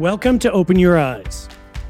[0.00, 1.46] Welcome to Open Your Eyes,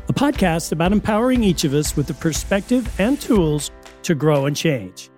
[0.09, 3.71] a podcast about empowering each of us with the perspective and tools
[4.03, 5.11] to grow and change.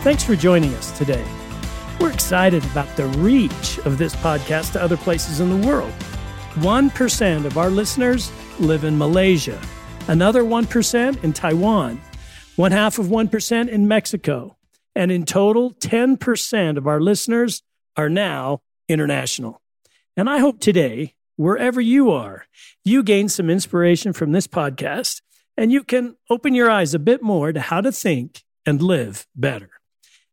[0.00, 1.22] Thanks for joining us today.
[2.00, 5.92] We're excited about the reach of this podcast to other places in the world.
[6.54, 9.60] 1% of our listeners live in Malaysia,
[10.06, 12.00] another 1% in Taiwan,
[12.56, 14.56] one half of 1% in Mexico,
[14.94, 17.62] and in total, 10% of our listeners
[17.94, 19.60] are now international.
[20.16, 22.46] And I hope today, wherever you are,
[22.84, 25.20] you gain some inspiration from this podcast
[25.56, 29.26] and you can open your eyes a bit more to how to think and live
[29.34, 29.70] better.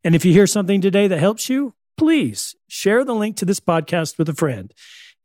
[0.03, 3.59] And if you hear something today that helps you, please share the link to this
[3.59, 4.73] podcast with a friend.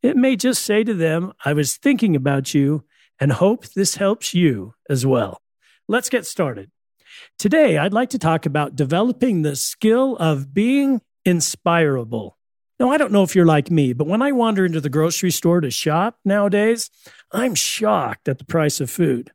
[0.03, 2.85] It may just say to them, I was thinking about you
[3.19, 5.43] and hope this helps you as well.
[5.89, 6.71] Let's get started.
[7.39, 12.39] Today, I'd like to talk about developing the skill of being inspirable.
[12.81, 15.31] Now, I don't know if you're like me, but when I wander into the grocery
[15.31, 16.89] store to shop nowadays,
[17.31, 19.33] I'm shocked at the price of food.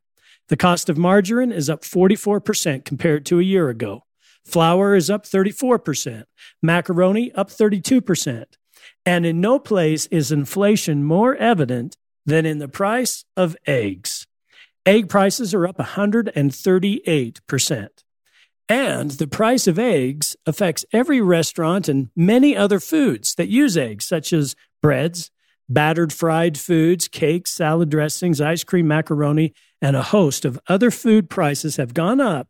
[0.48, 4.02] The cost of margarine is up 44% compared to a year ago.
[4.44, 6.24] Flour is up 34%.
[6.60, 8.46] Macaroni up 32%.
[9.04, 14.26] And in no place is inflation more evident than in the price of eggs.
[14.84, 17.88] Egg prices are up 138%.
[18.68, 24.04] And the price of eggs affects every restaurant and many other foods that use eggs,
[24.04, 25.30] such as breads,
[25.68, 31.30] battered fried foods, cakes, salad dressings, ice cream, macaroni, and a host of other food
[31.30, 32.48] prices have gone up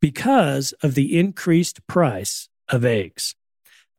[0.00, 3.34] because of the increased price of eggs.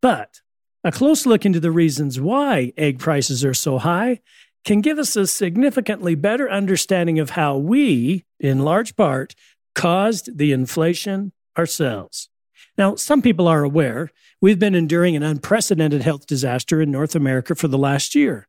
[0.02, 0.42] But
[0.84, 4.20] a close look into the reasons why egg prices are so high
[4.66, 9.34] can give us a significantly better understanding of how we, in large part,
[9.74, 12.30] caused the inflation ourselves.
[12.78, 14.12] Now, some people are aware
[14.42, 18.48] we've been enduring an unprecedented health disaster in North America for the last year.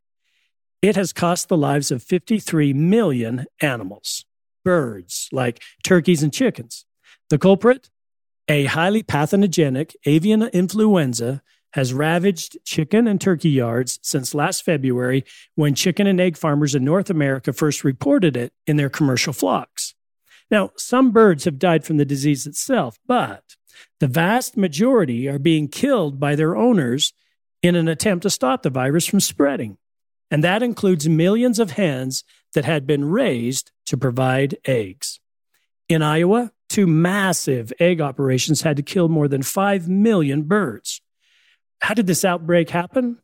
[0.82, 4.24] It has cost the lives of 53 million animals,
[4.64, 6.84] birds like turkeys and chickens.
[7.30, 7.90] The culprit?
[8.48, 15.24] A highly pathogenic avian influenza has ravaged chicken and turkey yards since last February
[15.56, 19.85] when chicken and egg farmers in North America first reported it in their commercial flocks.
[20.50, 23.56] Now, some birds have died from the disease itself, but
[24.00, 27.12] the vast majority are being killed by their owners
[27.62, 29.78] in an attempt to stop the virus from spreading.
[30.30, 32.24] And that includes millions of hens
[32.54, 35.20] that had been raised to provide eggs.
[35.88, 41.00] In Iowa, two massive egg operations had to kill more than 5 million birds.
[41.80, 43.18] How did this outbreak happen?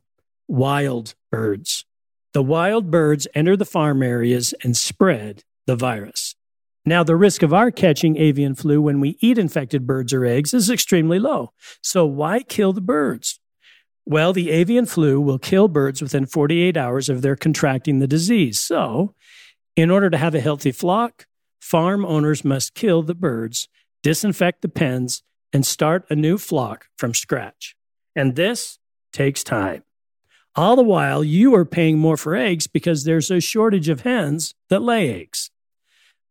[0.47, 1.85] Wild birds.
[2.33, 6.35] The wild birds enter the farm areas and spread the virus.
[6.85, 10.53] Now, the risk of our catching avian flu when we eat infected birds or eggs
[10.53, 11.53] is extremely low.
[11.81, 13.39] So, why kill the birds?
[14.05, 18.59] Well, the avian flu will kill birds within 48 hours of their contracting the disease.
[18.59, 19.15] So,
[19.77, 21.25] in order to have a healthy flock,
[21.61, 23.69] farm owners must kill the birds,
[24.01, 25.23] disinfect the pens,
[25.53, 27.77] and start a new flock from scratch.
[28.13, 28.77] And this
[29.13, 29.83] takes time.
[30.55, 34.53] All the while, you are paying more for eggs because there's a shortage of hens
[34.69, 35.49] that lay eggs.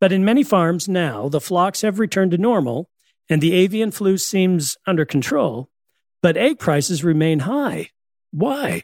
[0.03, 2.91] But in many farms now, the flocks have returned to normal
[3.29, 5.71] and the avian flu seems under control,
[6.21, 7.91] but egg prices remain high.
[8.33, 8.83] Why?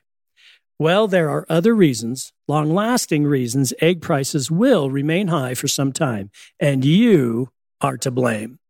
[0.79, 5.91] Well, there are other reasons, long lasting reasons, egg prices will remain high for some
[5.91, 6.31] time,
[6.61, 7.49] and you
[7.81, 8.61] are to blame.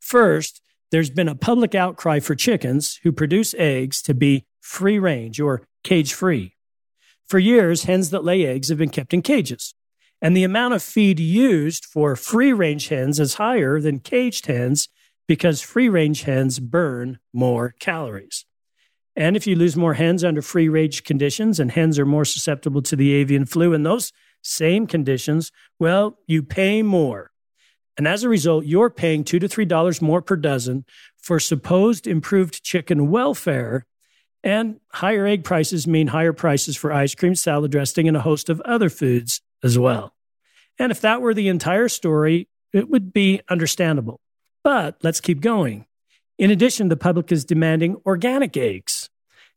[0.00, 5.40] First, there's been a public outcry for chickens who produce eggs to be free range
[5.40, 6.54] or cage free.
[7.26, 9.74] For years, hens that lay eggs have been kept in cages.
[10.20, 14.88] And the amount of feed used for free range hens is higher than caged hens
[15.28, 18.44] because free range hens burn more calories.
[19.14, 22.82] And if you lose more hens under free range conditions and hens are more susceptible
[22.82, 24.12] to the avian flu in those
[24.42, 27.30] same conditions, well, you pay more.
[27.96, 30.84] And as a result, you're paying two to three dollars more per dozen
[31.16, 33.86] for supposed improved chicken welfare.
[34.44, 38.48] And higher egg prices mean higher prices for ice cream, salad dressing, and a host
[38.48, 40.14] of other foods as well.
[40.78, 44.20] And if that were the entire story, it would be understandable.
[44.62, 45.86] But let's keep going.
[46.38, 49.10] In addition, the public is demanding organic eggs.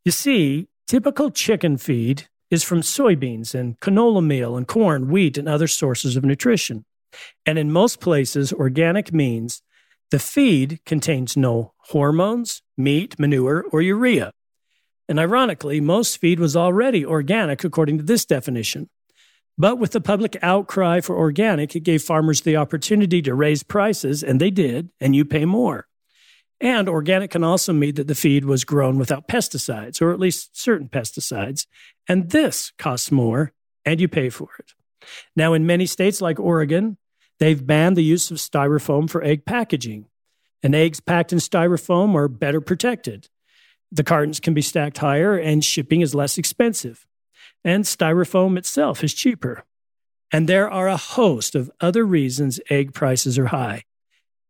[0.04, 5.48] You see, typical chicken feed is from soybeans and canola meal and corn, wheat, and
[5.48, 6.84] other sources of nutrition.
[7.46, 9.62] And in most places, organic means
[10.10, 14.32] the feed contains no hormones, meat, manure, or urea.
[15.08, 18.88] And ironically, most feed was already organic according to this definition.
[19.58, 24.22] But with the public outcry for organic, it gave farmers the opportunity to raise prices,
[24.22, 25.86] and they did, and you pay more.
[26.60, 30.58] And organic can also mean that the feed was grown without pesticides, or at least
[30.58, 31.66] certain pesticides.
[32.08, 33.52] And this costs more,
[33.84, 34.72] and you pay for it.
[35.34, 36.98] Now, in many states like Oregon,
[37.40, 40.06] they've banned the use of styrofoam for egg packaging.
[40.62, 43.28] And eggs packed in styrofoam are better protected.
[43.90, 47.06] The cartons can be stacked higher, and shipping is less expensive.
[47.64, 49.64] And styrofoam itself is cheaper.
[50.32, 53.84] And there are a host of other reasons egg prices are high.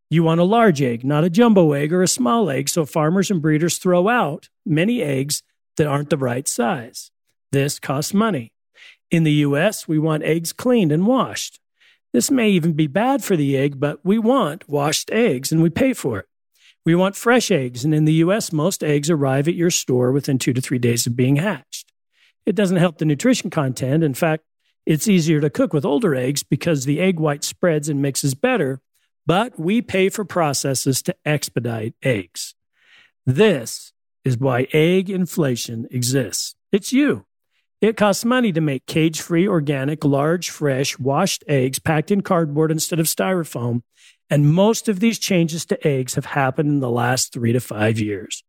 [0.09, 3.31] You want a large egg, not a jumbo egg or a small egg, so farmers
[3.31, 5.43] and breeders throw out many eggs
[5.77, 7.11] that aren't the right size.
[7.51, 8.53] This costs money.
[9.11, 11.61] In the US, we want eggs cleaned and washed.
[12.13, 15.71] This may even be bad for the egg, but we want washed eggs and we
[15.71, 16.27] pay for it.
[16.85, 20.39] We want fresh eggs, and in the US, most eggs arrive at your store within
[20.39, 21.92] two to three days of being hatched.
[22.45, 24.03] It doesn't help the nutrition content.
[24.03, 24.45] In fact,
[24.85, 28.81] it's easier to cook with older eggs because the egg white spreads and mixes better,
[29.27, 32.55] but we pay for processes to expedite eggs.
[33.25, 33.93] This
[34.25, 36.57] is why egg inflation exists.
[36.73, 37.27] It's you.
[37.81, 42.71] It costs money to make cage free, organic, large, fresh, washed eggs packed in cardboard
[42.71, 43.83] instead of styrofoam.
[44.31, 47.99] And most of these changes to eggs have happened in the last three to five
[47.99, 48.45] years.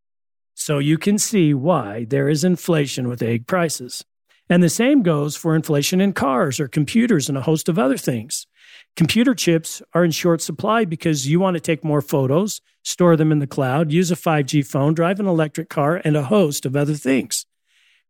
[0.66, 4.06] So you can see why there is inflation with egg prices.
[4.50, 7.98] And the same goes for inflation in cars or computers and a host of other
[7.98, 8.48] things.
[8.96, 13.30] Computer chips are in short supply because you want to take more photos, store them
[13.30, 16.78] in the cloud, use a 5G phone, drive an electric car, and a host of
[16.78, 17.46] other things.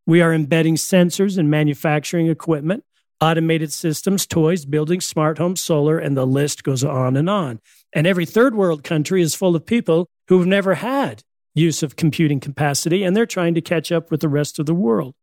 [0.05, 2.83] We are embedding sensors in manufacturing equipment,
[3.19, 7.61] automated systems, toys, buildings, smart homes, solar, and the list goes on and on.
[7.93, 11.23] And every third world country is full of people who've never had
[11.53, 14.73] use of computing capacity, and they're trying to catch up with the rest of the
[14.73, 15.15] world.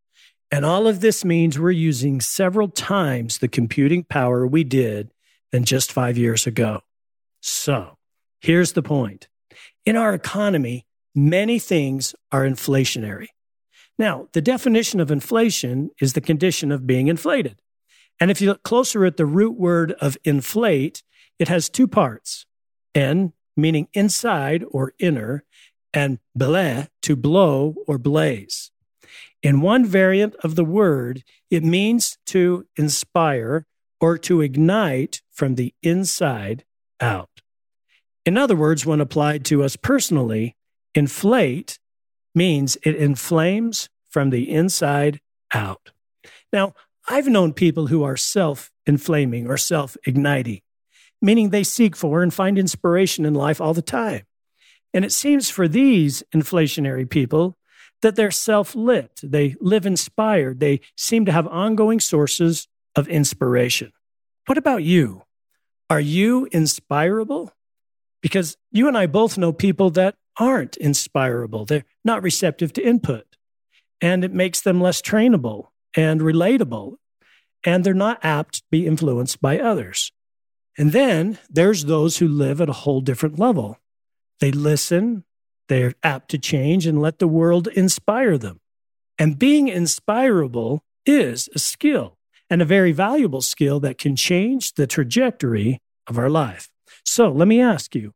[0.50, 5.12] And all of this means we're using several times the computing power we did
[5.53, 6.81] than just five years ago.
[7.41, 7.97] So
[8.41, 9.29] here's the point.
[9.87, 13.29] In our economy, many things are inflationary.
[13.99, 17.61] Now, the definition of inflation is the condition of being inflated.
[18.19, 21.03] And if you look closer at the root word of inflate,
[21.38, 22.44] it has two parts.
[22.94, 25.44] N, meaning inside or inner,
[25.93, 28.71] and ble, to blow or blaze.
[29.43, 33.67] In one variant of the word, it means to inspire
[34.01, 36.65] or to ignite from the inside
[37.01, 37.41] out.
[38.27, 40.57] In other words, when applied to us personally,
[40.95, 41.79] inflate
[42.35, 45.21] means it inflames from the inside
[45.55, 45.91] out.
[46.53, 46.75] Now,
[47.09, 50.61] I've known people who are self inflaming or self igniting,
[51.23, 54.23] meaning they seek for and find inspiration in life all the time.
[54.93, 57.57] And it seems for these inflationary people
[58.03, 62.67] that they're self lit, they live inspired, they seem to have ongoing sources
[62.97, 63.93] of inspiration.
[64.47, 65.23] What about you?
[65.89, 67.53] Are you inspirable?
[68.23, 71.65] Because you and I both know people that aren't inspirable.
[71.65, 73.37] They're not receptive to input,
[74.01, 76.97] and it makes them less trainable and relatable,
[77.65, 80.13] and they're not apt to be influenced by others.
[80.79, 83.79] And then there's those who live at a whole different level.
[84.41, 85.25] They listen,
[85.69, 88.59] they're apt to change, and let the world inspire them.
[89.19, 92.17] And being inspirable is a skill
[92.49, 96.71] and a very valuable skill that can change the trajectory of our life.
[97.05, 98.13] So let me ask you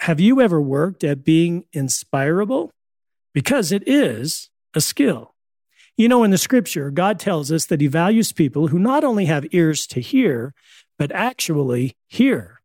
[0.00, 2.70] have you ever worked at being inspirable?
[3.32, 5.34] Because it is a skill.
[5.96, 9.26] You know, in the scripture, God tells us that He values people who not only
[9.26, 10.54] have ears to hear,
[10.98, 12.61] but actually hear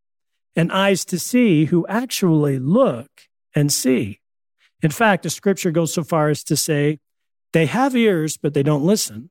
[0.58, 4.18] and eyes to see who actually look and see.
[4.82, 6.98] In fact, the scripture goes so far as to say,
[7.52, 9.30] they have ears, but they don't listen.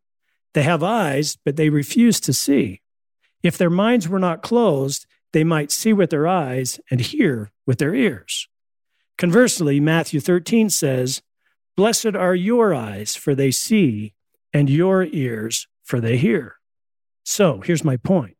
[0.53, 2.81] They have eyes, but they refuse to see.
[3.43, 7.79] If their minds were not closed, they might see with their eyes and hear with
[7.79, 8.47] their ears.
[9.17, 11.21] Conversely, Matthew 13 says,
[11.75, 14.13] Blessed are your eyes, for they see,
[14.53, 16.55] and your ears, for they hear.
[17.25, 18.37] So here's my point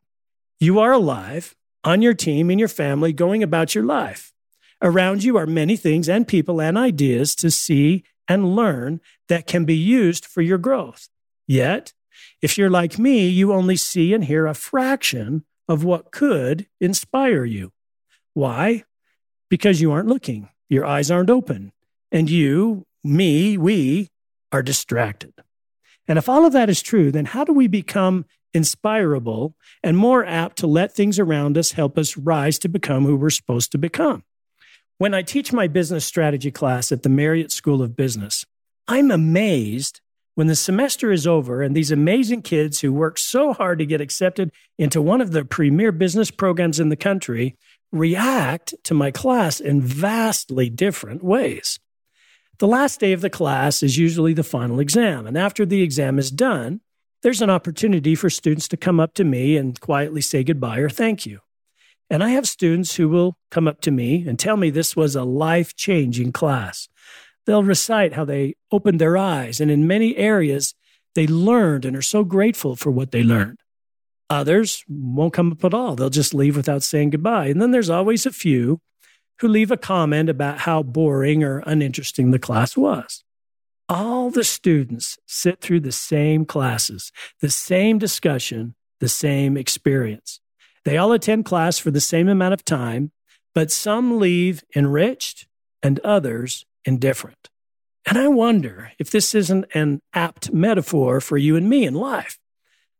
[0.58, 1.53] you are alive,
[1.88, 4.34] on your team, in your family, going about your life.
[4.82, 9.63] Around you are many things and people and ideas to see and learn that can
[9.63, 11.08] be used for your growth.
[11.48, 11.94] Yet,
[12.41, 17.46] if you're like me, you only see and hear a fraction of what could inspire
[17.46, 17.72] you.
[18.34, 18.84] Why?
[19.50, 21.72] Because you aren't looking, your eyes aren't open,
[22.12, 24.10] and you, me, we
[24.51, 25.34] are distracted.
[26.06, 30.25] And if all of that is true, then how do we become inspirable, and more
[30.25, 33.77] apt to let things around us help us rise to become who we're supposed to
[33.77, 34.24] become.
[34.98, 38.46] When I teach my business strategy class at the Marriott School of Business,
[38.88, 40.01] I'm amazed
[40.36, 44.01] when the semester is over and these amazing kids who work so hard to get
[44.01, 47.56] accepted into one of the premier business programs in the country
[47.92, 51.80] react to my class in vastly different ways.
[52.60, 56.18] The last day of the class is usually the final exam, and after the exam
[56.18, 56.82] is done,
[57.27, 60.88] there's an opportunity for students to come up to me and quietly say goodbye or
[60.88, 61.41] thank you.
[62.10, 65.13] And I have students who will come up to me and tell me this was
[65.13, 66.88] a life changing class.
[67.46, 70.74] They'll recite how they opened their eyes, and in many areas,
[71.15, 73.60] they learned and are so grateful for what they learned.
[74.29, 75.98] Others won't come up at all.
[75.98, 77.48] They'll just leave without saying goodbye.
[77.48, 78.79] And then there's always a few
[79.41, 83.25] who leave a comment about how boring or uninteresting the class was.
[83.89, 90.41] All the students sit through the same classes, the same discussion, the same experience.
[90.84, 93.12] They all attend class for the same amount of time,
[93.56, 95.48] but some leave enriched
[95.82, 97.50] and others indifferent.
[98.06, 102.39] And I wonder if this isn't an apt metaphor for you and me in life.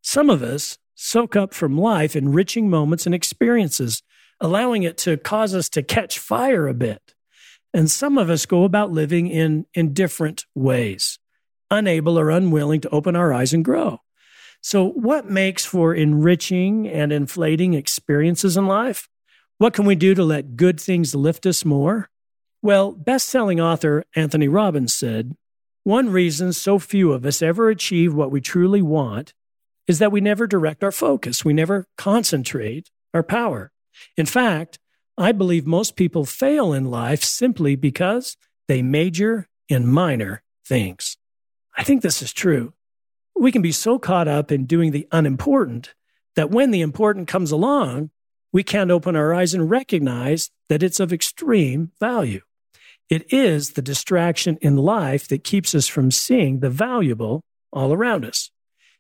[0.02, 4.04] Some of us soak up from life enriching moments and experiences,
[4.40, 7.14] allowing it to cause us to catch fire a bit.
[7.78, 11.20] And some of us go about living in indifferent ways,
[11.70, 14.02] unable or unwilling to open our eyes and grow.
[14.62, 19.08] So, what makes for enriching and inflating experiences in life?
[19.60, 22.10] What can we do to let good things lift us more?
[22.64, 25.38] Well, best selling author Anthony Robbins said,
[25.84, 29.36] One reason so few of us ever achieve what we truly want
[29.86, 33.72] is that we never direct our focus, we never concentrate our power.
[34.18, 34.80] In fact,
[35.18, 41.18] I believe most people fail in life simply because they major in minor things.
[41.76, 42.74] I think this is true.
[43.36, 45.94] We can be so caught up in doing the unimportant
[46.36, 48.12] that when the important comes along,
[48.54, 52.42] we can't open our eyes and recognize that it's of extreme value.
[53.10, 58.26] It is the distraction in life that keeps us from seeing the valuable all around
[58.26, 58.52] us.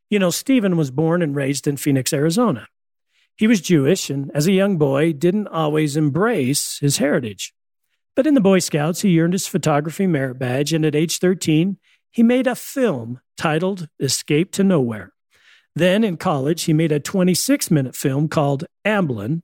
[0.10, 2.68] You know, Steven was born and raised in Phoenix, Arizona.
[3.38, 7.54] He was Jewish and as a young boy didn't always embrace his heritage.
[8.16, 11.78] But in the Boy Scouts, he earned his photography merit badge, and at age 13,
[12.10, 15.14] he made a film titled Escape to Nowhere.
[15.76, 19.44] Then in college, he made a 26 minute film called Amblin,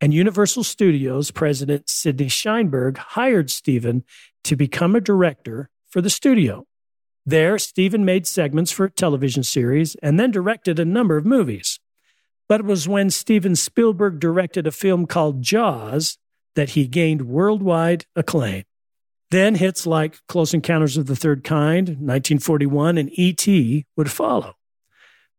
[0.00, 4.02] and Universal Studios president Sidney Sheinberg hired Steven
[4.42, 6.66] to become a director for the studio.
[7.24, 11.78] There, Steven made segments for a television series and then directed a number of movies.
[12.52, 16.18] But it was when Steven Spielberg directed a film called Jaws
[16.54, 18.64] that he gained worldwide acclaim.
[19.30, 23.86] Then hits like Close Encounters of the Third Kind, 1941, and E.T.
[23.96, 24.56] would follow.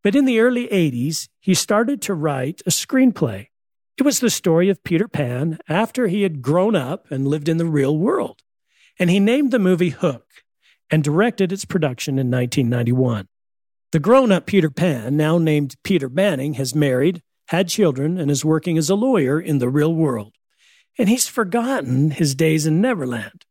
[0.01, 3.49] But in the early 80s, he started to write a screenplay.
[3.99, 7.57] It was the story of Peter Pan after he had grown up and lived in
[7.57, 8.41] the real world.
[8.97, 10.25] And he named the movie Hook
[10.89, 13.27] and directed its production in 1991.
[13.93, 18.43] The grown up Peter Pan, now named Peter Banning, has married, had children, and is
[18.43, 20.33] working as a lawyer in the real world.
[20.97, 23.45] And he's forgotten his days in Neverland.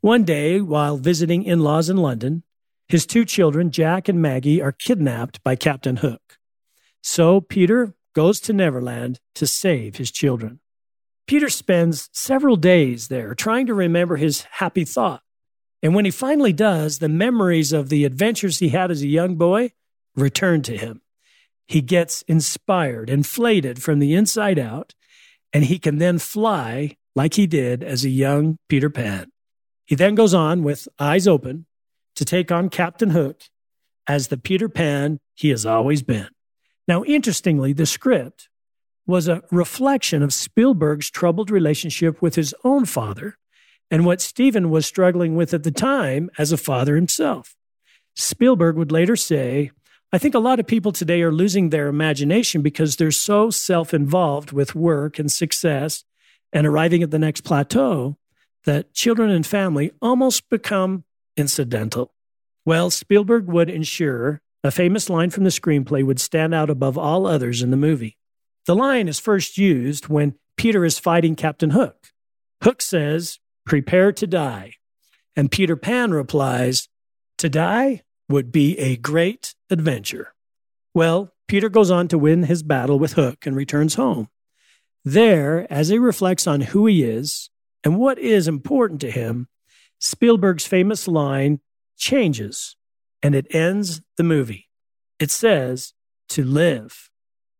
[0.00, 2.42] One day, while visiting in laws in London,
[2.88, 6.38] his two children, Jack and Maggie, are kidnapped by Captain Hook.
[7.00, 10.58] So Peter goes to Neverland to save his children.
[11.28, 15.22] Peter spends several days there trying to remember his happy thought
[15.82, 19.36] and when he finally does, the memories of the adventures he had as a young
[19.36, 19.72] boy
[20.16, 21.02] return to him.
[21.66, 24.94] He gets inspired, inflated from the inside out,
[25.52, 29.30] and he can then fly like he did as a young Peter Pan.
[29.86, 31.66] He then goes on with eyes open
[32.16, 33.42] to take on Captain Hook
[34.06, 36.28] as the Peter Pan he has always been.
[36.86, 38.48] Now, interestingly, the script
[39.06, 43.36] was a reflection of Spielberg's troubled relationship with his own father
[43.90, 47.56] and what Steven was struggling with at the time as a father himself.
[48.14, 49.70] Spielberg would later say,
[50.12, 53.92] I think a lot of people today are losing their imagination because they're so self
[53.92, 56.04] involved with work and success
[56.52, 58.16] and arriving at the next plateau
[58.64, 61.04] that children and family almost become
[61.36, 62.12] incidental.
[62.64, 67.26] Well, Spielberg would ensure a famous line from the screenplay would stand out above all
[67.26, 68.16] others in the movie.
[68.66, 72.08] The line is first used when Peter is fighting Captain Hook.
[72.62, 73.38] Hook says,
[73.68, 74.74] prepare to die.
[75.36, 76.88] And Peter Pan replies,
[77.36, 80.34] To die would be a great adventure.
[80.94, 84.28] Well, Peter goes on to win his battle with Hook and returns home.
[85.04, 87.50] There, as he reflects on who he is
[87.84, 89.48] and what is important to him,
[90.00, 91.60] Spielberg's famous line
[91.96, 92.76] changes
[93.22, 94.68] and it ends the movie.
[95.18, 95.92] It says,
[96.30, 97.10] To live.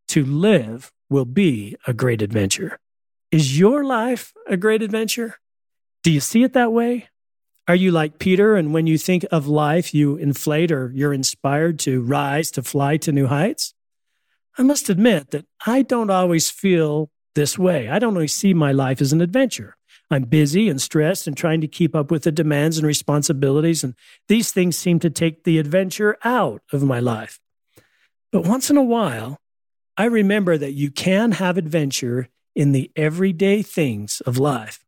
[0.08, 2.78] To live will be a great adventure.
[3.30, 5.36] Is your life a great adventure?
[6.08, 7.10] Do you see it that way?
[7.68, 11.78] Are you like Peter, and when you think of life, you inflate or you're inspired
[11.80, 13.74] to rise, to fly to new heights?
[14.56, 17.90] I must admit that I don't always feel this way.
[17.90, 19.76] I don't always see my life as an adventure.
[20.10, 23.92] I'm busy and stressed and trying to keep up with the demands and responsibilities, and
[24.28, 27.38] these things seem to take the adventure out of my life.
[28.32, 29.42] But once in a while,
[29.98, 34.86] I remember that you can have adventure in the everyday things of life.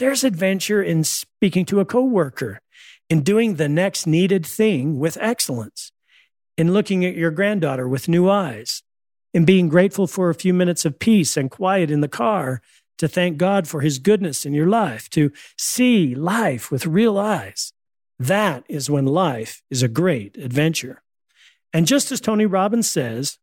[0.00, 2.62] There's adventure in speaking to a coworker,
[3.10, 5.92] in doing the next needed thing with excellence,
[6.56, 8.82] in looking at your granddaughter with new eyes,
[9.34, 12.62] in being grateful for a few minutes of peace and quiet in the car
[12.96, 17.74] to thank God for his goodness in your life, to see life with real eyes.
[18.18, 21.02] That is when life is a great adventure.
[21.74, 23.38] And just as Tony Robbins says,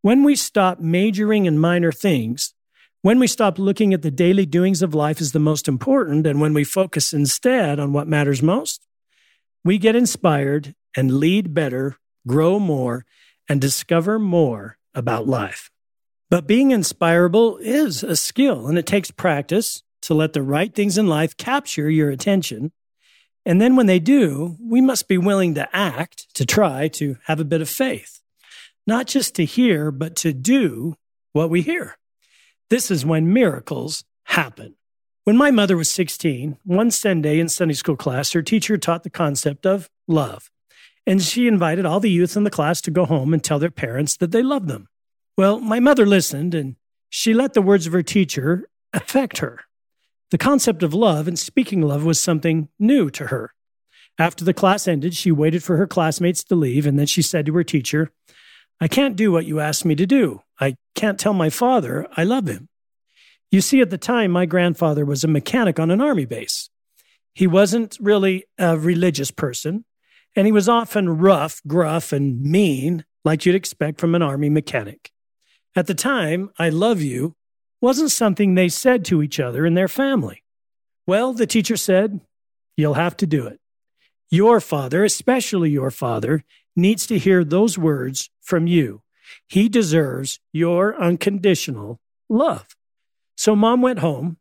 [0.00, 2.54] when we stop majoring in minor things,
[3.02, 6.40] when we stop looking at the daily doings of life as the most important, and
[6.40, 8.86] when we focus instead on what matters most,
[9.64, 13.04] we get inspired and lead better, grow more,
[13.48, 15.70] and discover more about life.
[16.30, 20.98] But being inspirable is a skill and it takes practice to let the right things
[20.98, 22.72] in life capture your attention.
[23.46, 27.40] And then when they do, we must be willing to act, to try to have
[27.40, 28.20] a bit of faith,
[28.86, 30.96] not just to hear, but to do
[31.32, 31.96] what we hear.
[32.70, 34.74] This is when miracles happen.
[35.24, 39.10] When my mother was 16, one Sunday in Sunday school class, her teacher taught the
[39.10, 40.50] concept of love.
[41.06, 43.70] And she invited all the youth in the class to go home and tell their
[43.70, 44.88] parents that they loved them.
[45.36, 46.76] Well, my mother listened and
[47.08, 49.60] she let the words of her teacher affect her.
[50.30, 53.54] The concept of love and speaking love was something new to her.
[54.18, 57.46] After the class ended, she waited for her classmates to leave and then she said
[57.46, 58.10] to her teacher,
[58.80, 60.42] I can't do what you asked me to do.
[60.60, 62.68] I can't tell my father I love him.
[63.50, 66.68] You see, at the time, my grandfather was a mechanic on an army base.
[67.34, 69.84] He wasn't really a religious person,
[70.36, 75.10] and he was often rough, gruff, and mean, like you'd expect from an army mechanic.
[75.74, 77.36] At the time, I love you
[77.80, 80.42] wasn't something they said to each other in their family.
[81.06, 82.20] Well, the teacher said,
[82.76, 83.60] You'll have to do it.
[84.30, 86.44] Your father, especially your father,
[86.76, 89.02] needs to hear those words from you.
[89.46, 92.76] He deserves your unconditional love.
[93.36, 94.36] So mom went home.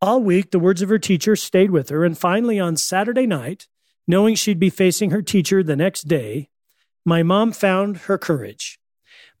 [0.00, 2.04] All week, the words of her teacher stayed with her.
[2.04, 3.66] And finally, on Saturday night,
[4.06, 6.48] knowing she'd be facing her teacher the next day,
[7.04, 8.78] my mom found her courage.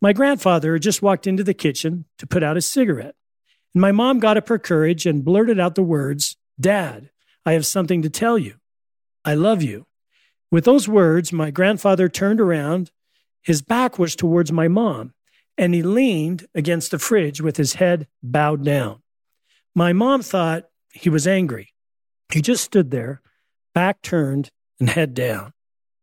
[0.00, 3.14] My grandfather just walked into the kitchen to put out his cigarette.
[3.74, 7.10] And my mom got up her courage and blurted out the words, Dad,
[7.46, 8.54] I have something to tell you.
[9.24, 9.86] I love you.
[10.50, 12.90] With those words, my grandfather turned around.
[13.42, 15.14] His back was towards my mom,
[15.58, 19.02] and he leaned against the fridge with his head bowed down.
[19.74, 21.72] My mom thought he was angry.
[22.32, 23.20] He just stood there,
[23.74, 25.52] back turned and head down.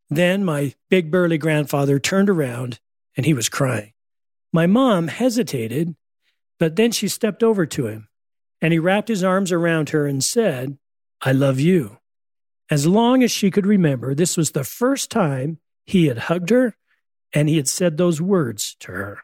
[0.10, 2.80] Then my big burly grandfather turned around
[3.16, 3.94] and he was crying.
[4.52, 5.96] My mom hesitated,
[6.60, 8.10] but then she stepped over to him
[8.62, 10.78] and he wrapped his arms around her and said,
[11.22, 12.01] I love you.
[12.72, 16.78] As long as she could remember, this was the first time he had hugged her
[17.34, 19.20] and he had said those words to her.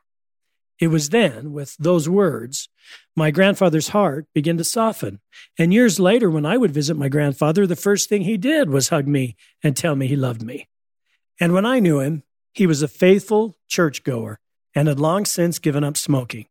[0.80, 2.68] It was then, with those words,
[3.16, 5.22] my grandfather's heart began to soften.
[5.58, 8.90] And years later, when I would visit my grandfather, the first thing he did was
[8.90, 10.68] hug me and tell me he loved me.
[11.40, 14.40] And when I knew him, he was a faithful churchgoer
[14.76, 16.48] and had long since given up smoking.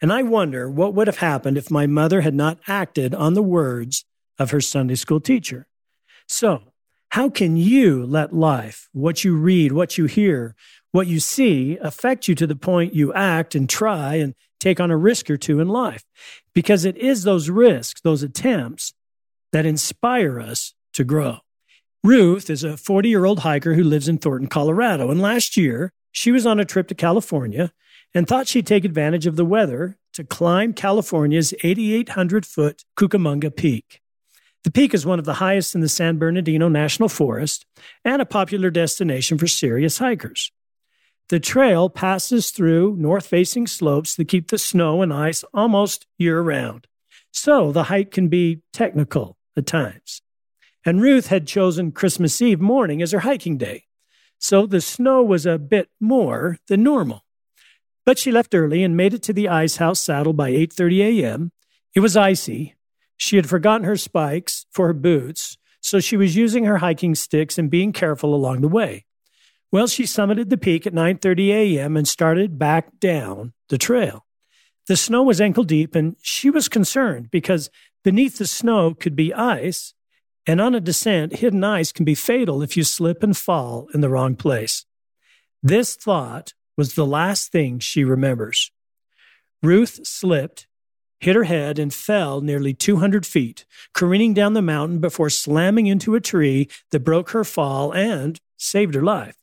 [0.00, 3.42] And I wonder what would have happened if my mother had not acted on the
[3.42, 4.06] words
[4.38, 5.66] of her Sunday school teacher.
[6.32, 6.62] So,
[7.08, 10.54] how can you let life, what you read, what you hear,
[10.92, 14.92] what you see, affect you to the point you act and try and take on
[14.92, 16.04] a risk or two in life?
[16.54, 18.94] Because it is those risks, those attempts
[19.50, 21.38] that inspire us to grow.
[22.04, 25.10] Ruth is a 40 year old hiker who lives in Thornton, Colorado.
[25.10, 27.72] And last year, she was on a trip to California
[28.14, 34.00] and thought she'd take advantage of the weather to climb California's 8,800 foot Cucamonga Peak.
[34.64, 37.64] The peak is one of the highest in the San Bernardino National Forest
[38.04, 40.52] and a popular destination for serious hikers.
[41.28, 46.40] The trail passes through north facing slopes that keep the snow and ice almost year
[46.40, 46.86] round.
[47.32, 50.22] So the hike can be technical at times
[50.84, 53.84] and Ruth had chosen Christmas Eve morning as her hiking day.
[54.38, 57.24] So the snow was a bit more than normal.
[58.06, 61.52] But she left early and made it to the ice house saddle by 8:30 a.m.
[61.94, 62.74] It was icy.
[63.20, 67.58] She had forgotten her spikes for her boots, so she was using her hiking sticks
[67.58, 69.04] and being careful along the way.
[69.70, 71.98] Well, she summited the peak at 9:30 a.m.
[71.98, 74.24] and started back down the trail.
[74.86, 77.68] The snow was ankle deep and she was concerned because
[78.02, 79.92] beneath the snow could be ice
[80.46, 84.00] and on a descent, hidden ice can be fatal if you slip and fall in
[84.00, 84.86] the wrong place.
[85.62, 88.72] This thought was the last thing she remembers.
[89.62, 90.66] Ruth slipped
[91.20, 96.14] hit her head, and fell nearly 200 feet, careening down the mountain before slamming into
[96.14, 99.36] a tree that broke her fall and saved her life.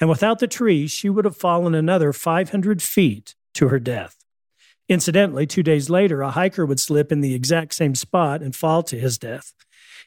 [0.00, 4.16] And without the tree, she would have fallen another 500 feet to her death.
[4.88, 8.82] Incidentally, two days later, a hiker would slip in the exact same spot and fall
[8.82, 9.54] to his death.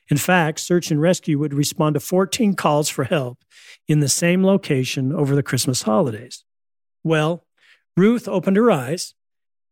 [0.09, 3.39] In fact, search and rescue would respond to 14 calls for help
[3.87, 6.43] in the same location over the Christmas holidays.
[7.03, 7.45] Well,
[7.95, 9.15] Ruth opened her eyes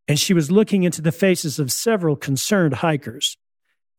[0.07, 3.37] and she was looking into the faces of several concerned hikers.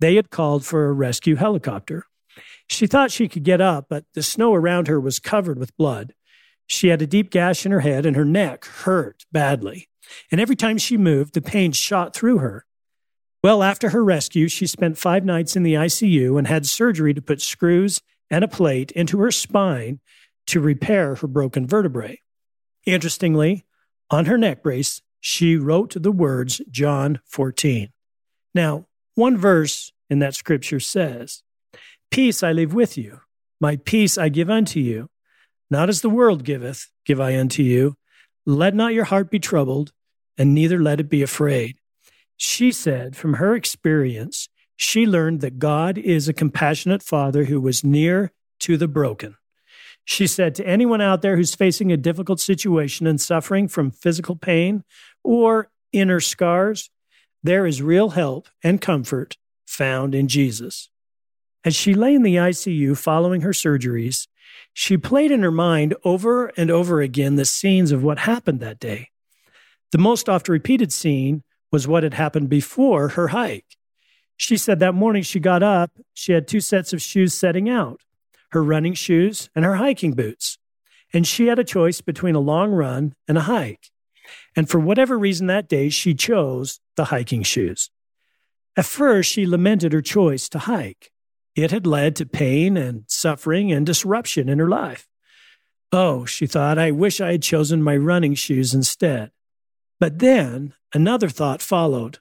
[0.00, 2.04] They had called for a rescue helicopter.
[2.68, 6.14] She thought she could get up, but the snow around her was covered with blood.
[6.66, 9.88] She had a deep gash in her head and her neck hurt badly.
[10.30, 12.66] And every time she moved, the pain shot through her.
[13.42, 17.22] Well, after her rescue, she spent five nights in the ICU and had surgery to
[17.22, 20.00] put screws and a plate into her spine
[20.48, 22.20] to repair her broken vertebrae.
[22.84, 23.64] Interestingly,
[24.10, 27.90] on her neck brace, she wrote the words John 14.
[28.54, 31.42] Now, one verse in that scripture says,
[32.10, 33.20] Peace I leave with you,
[33.60, 35.08] my peace I give unto you.
[35.70, 37.96] Not as the world giveth, give I unto you.
[38.44, 39.92] Let not your heart be troubled,
[40.38, 41.78] and neither let it be afraid.
[42.36, 47.82] She said, from her experience, she learned that God is a compassionate father who was
[47.82, 49.36] near to the broken.
[50.08, 54.36] She said to anyone out there who's facing a difficult situation and suffering from physical
[54.36, 54.84] pain
[55.24, 56.90] or inner scars,
[57.42, 60.90] there is real help and comfort found in Jesus.
[61.64, 64.28] As she lay in the ICU following her surgeries,
[64.72, 68.78] she played in her mind over and over again the scenes of what happened that
[68.78, 69.08] day.
[69.90, 71.42] The most oft repeated scene
[71.72, 73.76] was what had happened before her hike.
[74.36, 78.00] She said that morning she got up, she had two sets of shoes setting out
[78.56, 80.56] her running shoes and her hiking boots.
[81.12, 83.90] And she had a choice between a long run and a hike.
[84.56, 87.90] And for whatever reason that day, she chose the hiking shoes.
[88.74, 91.10] At first, she lamented her choice to hike.
[91.54, 95.06] It had led to pain and suffering and disruption in her life.
[95.92, 99.32] Oh, she thought, I wish I had chosen my running shoes instead.
[100.00, 102.20] But then another thought followed.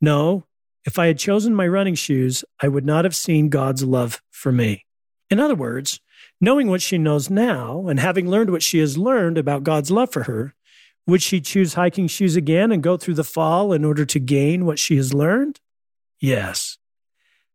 [0.00, 0.44] No,
[0.86, 4.52] if I had chosen my running shoes, I would not have seen God's love for
[4.52, 4.85] me.
[5.30, 6.00] In other words,
[6.40, 10.12] knowing what she knows now and having learned what she has learned about God's love
[10.12, 10.54] for her,
[11.06, 14.64] would she choose hiking shoes again and go through the fall in order to gain
[14.66, 15.60] what she has learned?
[16.20, 16.78] Yes.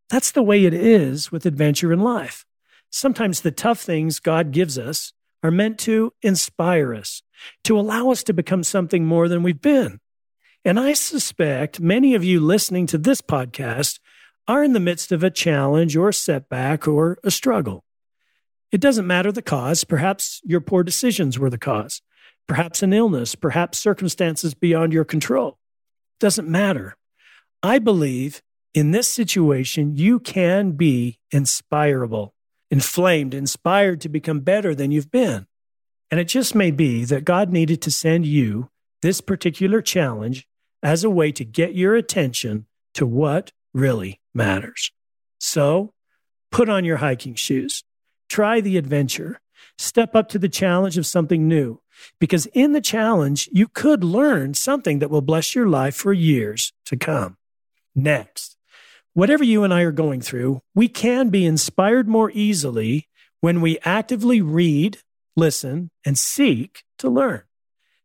[0.09, 2.45] That's the way it is with adventure in life.
[2.89, 7.23] Sometimes the tough things God gives us are meant to inspire us,
[7.63, 9.99] to allow us to become something more than we've been.
[10.63, 13.99] And I suspect many of you listening to this podcast
[14.47, 17.83] are in the midst of a challenge or setback or a struggle.
[18.71, 19.83] It doesn't matter the cause.
[19.83, 22.01] Perhaps your poor decisions were the cause.
[22.47, 25.57] Perhaps an illness, perhaps circumstances beyond your control.
[26.19, 26.95] Doesn't matter.
[27.61, 28.41] I believe
[28.73, 32.33] in this situation, you can be inspirable
[32.71, 35.45] inflamed, inspired to become better than you've been.
[36.09, 38.69] And it just may be that God needed to send you
[39.01, 40.47] this particular challenge
[40.81, 44.91] as a way to get your attention to what really matters.
[45.39, 45.93] So
[46.51, 47.83] put on your hiking shoes,
[48.29, 49.39] try the adventure,
[49.77, 51.81] step up to the challenge of something new,
[52.19, 56.73] because in the challenge, you could learn something that will bless your life for years
[56.85, 57.37] to come.
[57.95, 58.57] Next,
[59.13, 63.09] Whatever you and I are going through, we can be inspired more easily
[63.41, 64.99] when we actively read,
[65.35, 67.41] listen, and seek to learn.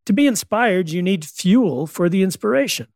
[0.06, 2.88] To be inspired, you need fuel for the inspiration.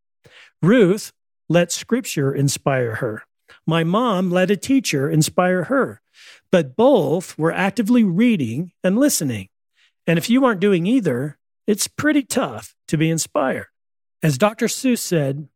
[0.60, 1.12] Ruth
[1.50, 3.24] let scripture inspire her.
[3.66, 6.00] My mom let a teacher inspire her.
[6.52, 9.48] But both were actively reading and listening.
[10.06, 13.66] And if you aren't doing either, it's pretty tough to be inspired.
[14.22, 14.66] As Dr.
[14.66, 15.48] Seuss said,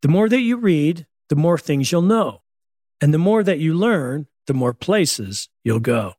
[0.00, 2.42] the more that you read, the more things you'll know.
[3.00, 6.14] And the more that you learn, the more places you'll go.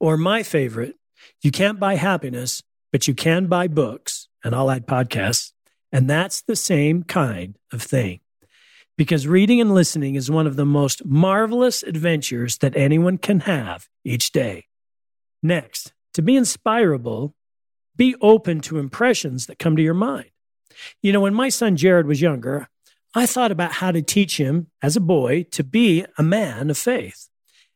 [0.00, 0.96] Or my favorite,
[1.42, 5.52] you can't buy happiness, but you can buy books, and I'll add podcasts.
[5.92, 8.20] And that's the same kind of thing.
[8.96, 13.88] Because reading and listening is one of the most marvelous adventures that anyone can have
[14.04, 14.66] each day.
[15.42, 17.34] Next, to be inspirable,
[17.96, 20.30] be open to impressions that come to your mind.
[21.02, 22.68] You know, when my son Jared was younger,
[23.14, 26.78] I thought about how to teach him as a boy to be a man of
[26.78, 27.28] faith.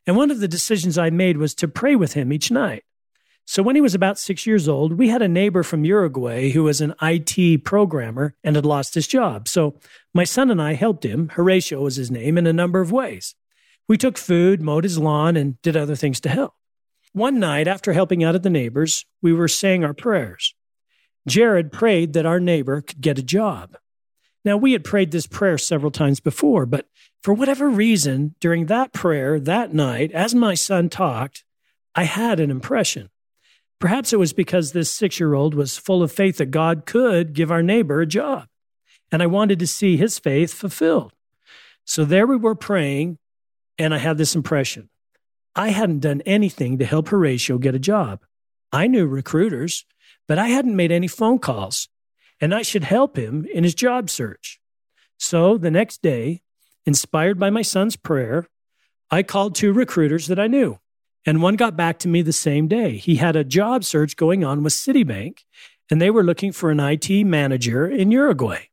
[0.07, 2.85] And one of the decisions I made was to pray with him each night.
[3.51, 6.65] So when he was about six years old, we had a neighbor from Uruguay who
[6.65, 9.49] was an IT programmer and had lost his job.
[9.49, 9.81] So
[10.13, 13.35] my son and I helped him, Horatio was his name, in a number of ways.
[13.89, 16.53] We took food, mowed his lawn, and did other things to help.
[17.15, 20.55] One night, after helping out at the neighbors, we were saying our prayers.
[21.27, 23.79] Jared prayed that our neighbor could get a job.
[24.45, 26.87] Now, we had prayed this prayer several times before, but
[27.23, 31.45] for whatever reason, during that prayer that night, as my son talked,
[31.95, 33.09] I had an impression.
[33.79, 37.33] Perhaps it was because this six year old was full of faith that God could
[37.33, 38.49] give our neighbor a job.
[39.13, 41.13] And I wanted to see his faith fulfilled.
[41.85, 43.19] So there we were praying,
[43.79, 44.91] and I had this impression.
[45.55, 48.21] I hadn't done anything to help Horatio get a job.
[48.71, 49.87] I knew recruiters,
[50.27, 51.89] but I hadn't made any phone calls,
[52.41, 54.61] and I should help him in his job search.
[55.19, 56.43] So the next day,
[56.85, 58.47] inspired by my son's prayer,
[59.11, 60.79] I called two recruiters that I knew.
[61.29, 62.97] And one got back to me the same day.
[62.97, 65.41] He had a job search going on with Citibank,
[65.91, 68.69] and they were looking for an IT manager in Uruguay.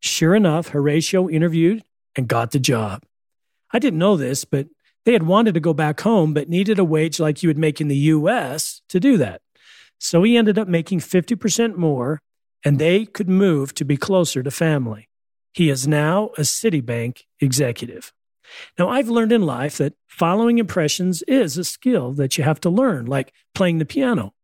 [0.00, 1.82] Sure enough, Horatio interviewed
[2.16, 3.02] and got the job.
[3.70, 4.68] I didn't know this, but
[5.04, 7.82] they had wanted to go back home, but needed a wage like you would make
[7.82, 9.42] in the US to do that.
[9.98, 12.22] So he ended up making 50% more,
[12.64, 15.10] and they could move to be closer to family.
[15.52, 18.10] He is now a Citibank executive.
[18.78, 22.70] Now, I've learned in life that following impressions is a skill that you have to
[22.70, 24.34] learn, like playing the piano.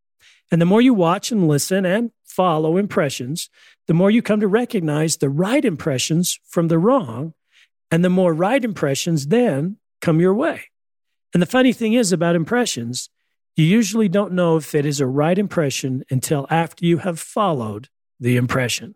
[0.51, 3.49] And the more you watch and listen and follow impressions,
[3.87, 7.35] the more you come to recognize the right impressions from the wrong.
[7.90, 10.62] And the more right impressions then come your way.
[11.33, 13.11] And the funny thing is about impressions,
[13.57, 17.88] you usually don't know if it is a right impression until after you have followed
[18.21, 18.95] the impression.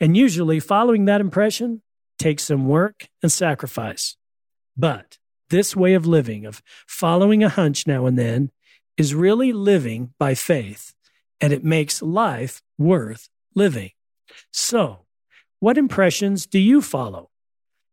[0.00, 1.82] And usually, following that impression
[2.18, 4.16] takes some work and sacrifice.
[4.76, 5.18] But
[5.50, 8.50] this way of living, of following a hunch now and then,
[8.96, 10.94] is really living by faith,
[11.40, 13.90] and it makes life worth living.
[14.50, 15.00] So,
[15.60, 17.30] what impressions do you follow?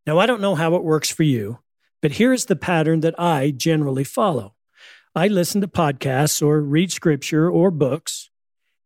[0.08, 1.60] Now, I don't know how it works for you,
[2.02, 4.56] but here is the pattern that I generally follow.
[5.16, 8.30] I listen to podcasts or read scripture or books,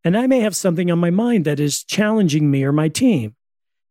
[0.04, 3.36] and I may have something on my mind that is challenging me or my team.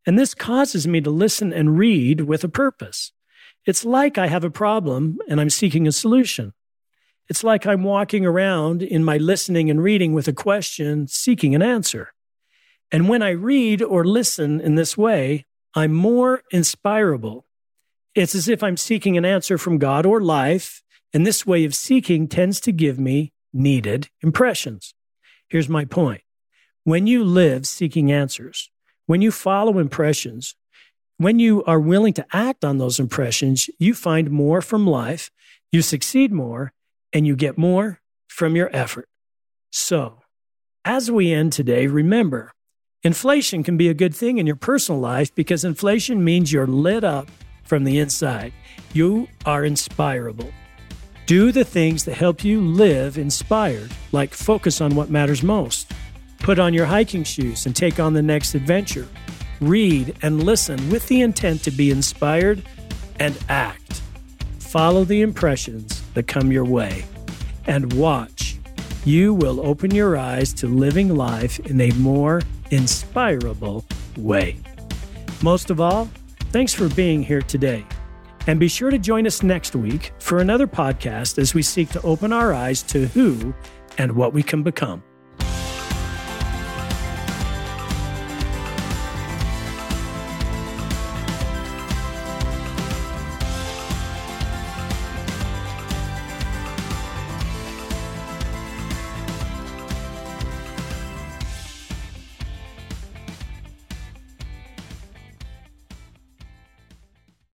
[0.06, 3.12] And this causes me to listen and read with a purpose.
[3.64, 6.53] It's like I have a problem and I'm seeking a solution.
[7.29, 11.62] It's like I'm walking around in my listening and reading with a question, seeking an
[11.62, 12.12] answer.
[12.90, 17.46] And when I read or listen in this way, I'm more inspirable.
[18.14, 20.83] It's as if I'm seeking an answer from God or life,
[21.14, 24.94] and this way of seeking tends to give me needed impressions.
[25.48, 26.22] Here's my point.
[26.85, 28.70] When you live seeking answers,
[29.07, 30.57] when you follow impressions,
[31.18, 35.31] when you are willing to act on those impressions, you find more from life,
[35.70, 36.72] you succeed more,
[37.12, 39.09] and you get more from your effort.
[39.70, 40.22] So,
[40.85, 42.53] as we end today, remember
[43.03, 47.05] inflation can be a good thing in your personal life because inflation means you're lit
[47.05, 47.29] up
[47.62, 48.53] from the inside.
[48.92, 50.51] You are inspirable.
[51.27, 55.92] Do the things that help you live inspired, like focus on what matters most.
[56.40, 59.07] Put on your hiking shoes and take on the next adventure
[59.62, 62.62] read, and listen with the intent to be inspired
[63.18, 64.03] and act.
[64.59, 67.05] Follow the impressions that come your way
[67.66, 68.57] and watch.
[69.05, 73.85] You will open your eyes to living life in a more inspirable
[74.16, 74.57] way.
[75.42, 76.09] Most of all,
[76.51, 77.85] thanks for being here today.
[78.46, 82.03] And be sure to join us next week for another podcast as we seek to
[82.03, 83.55] open our eyes to who
[83.98, 85.03] and what we can become.